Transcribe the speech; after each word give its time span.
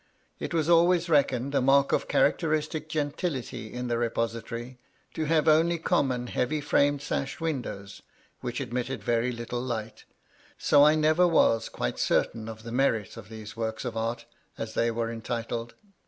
It 0.39 0.51
was 0.51 0.67
always 0.67 1.09
reckoned 1.09 1.53
a 1.53 1.61
mark 1.61 1.91
of 1.91 2.07
characteristic 2.07 2.89
gentility 2.89 3.71
in 3.71 3.87
the 3.87 3.93
206 3.93 3.93
MT 3.93 3.93
LABT 3.93 4.01
LUDLOW. 4.01 4.07
repository, 4.07 4.79
to 5.13 5.25
IiaTe 5.27 5.47
only 5.59 5.77
common 5.77 6.25
heayy 6.29 6.63
framed 6.63 7.03
sash 7.03 7.39
windows, 7.39 8.01
which 8.39 8.59
admitted 8.59 9.03
very 9.03 9.31
little 9.31 9.61
light, 9.61 10.05
so 10.57 10.83
I 10.83 10.95
never 10.95 11.27
was 11.27 11.69
quite 11.69 11.99
certain 11.99 12.49
of 12.49 12.63
the 12.63 12.71
merit 12.71 13.15
of 13.15 13.29
these 13.29 13.55
Works 13.55 13.85
of 13.85 13.95
Art 13.95 14.25
as 14.57 14.73
they 14.73 14.89
were 14.89 15.11
entitled. 15.11 15.75